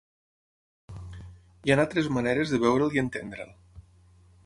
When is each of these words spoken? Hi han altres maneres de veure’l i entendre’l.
Hi 0.93 1.75
han 1.75 1.83
altres 1.85 2.09
maneres 2.17 2.55
de 2.57 2.61
veure’l 2.67 2.99
i 2.99 3.07
entendre’l. 3.07 3.57